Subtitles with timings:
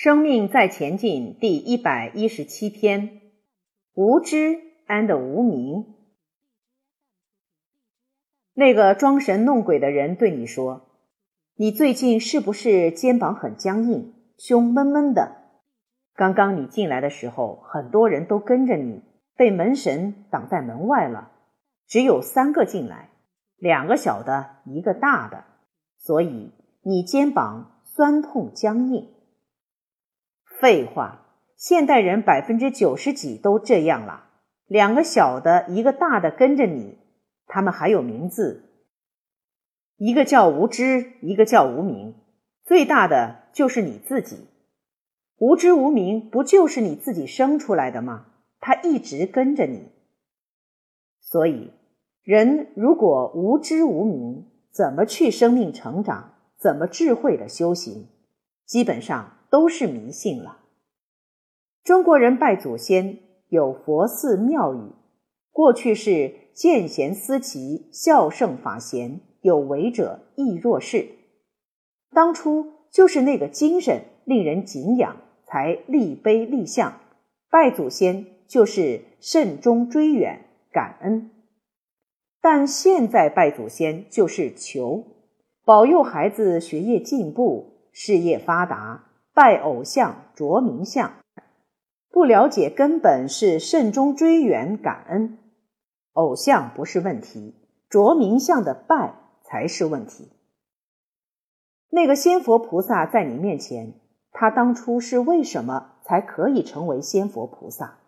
[0.00, 3.20] 生命在前进第一百一十七篇：
[3.94, 5.86] 无知 and 无明。
[8.54, 10.82] 那个装神弄鬼的人对你说
[11.58, 15.36] ：“你最近是不是肩膀很僵硬，胸闷闷的？
[16.14, 19.02] 刚刚你进来的时候，很多人都跟着你，
[19.36, 21.32] 被门神挡在门外了，
[21.88, 23.10] 只有三个进来，
[23.56, 25.42] 两个小的，一个大的，
[25.96, 26.52] 所以
[26.82, 29.08] 你肩膀酸痛僵硬。”
[30.60, 31.24] 废话，
[31.56, 34.24] 现代人百分之九十几都这样了。
[34.66, 36.98] 两个小的，一个大的跟着你，
[37.46, 38.64] 他们还有名字，
[39.96, 42.16] 一个叫无知，一个叫无名。
[42.64, 44.48] 最大的就是你自己，
[45.38, 48.26] 无知无名不就是你自己生出来的吗？
[48.58, 49.92] 他一直跟着你。
[51.20, 51.70] 所以，
[52.24, 56.34] 人如果无知无名，怎么去生命成长？
[56.58, 58.08] 怎么智慧的修行？
[58.66, 59.37] 基本上。
[59.50, 60.58] 都是迷信了。
[61.84, 63.18] 中国人拜祖先
[63.48, 64.92] 有佛寺庙宇，
[65.50, 71.08] 过去是见贤思齐，孝圣法贤，有为者亦若是。
[72.10, 77.00] 当初就是那个精神令人敬仰，才立碑立像，
[77.50, 81.30] 拜祖先就是慎终追远，感恩。
[82.40, 85.04] 但现在拜祖先就是求
[85.64, 89.07] 保佑孩子学业进步，事业发达。
[89.38, 91.12] 拜偶像、着名相，
[92.10, 95.38] 不了解根本是慎终追远、感恩。
[96.14, 97.54] 偶像不是问题，
[97.88, 100.32] 着名相的拜才是问题。
[101.88, 103.94] 那个仙佛菩萨在你面前，
[104.32, 107.98] 他当初是为什么才可以成为仙佛菩萨？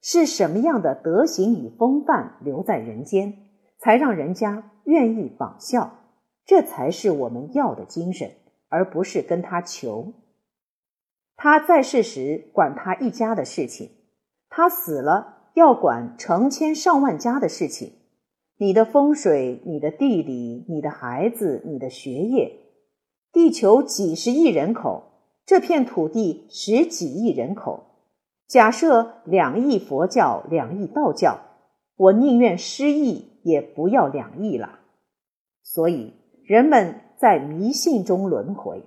[0.00, 3.38] 是什么样的德行与风范留在人间，
[3.80, 5.98] 才让人家愿意仿效？
[6.44, 8.30] 这才是我们要的精神，
[8.68, 10.12] 而不是跟他求。
[11.46, 13.90] 他在世时管他一家的事情，
[14.48, 17.92] 他死了要管成千上万家的事情。
[18.58, 22.50] 你的风水、你的地理、你的孩子、你的学业。
[23.32, 25.04] 地球几十亿人口，
[25.44, 27.84] 这片土地十几亿人口。
[28.48, 31.38] 假设两亿佛教，两亿道教，
[31.96, 34.80] 我宁愿失忆，也不要两亿了。
[35.62, 36.12] 所以
[36.44, 38.82] 人们在迷信中轮回。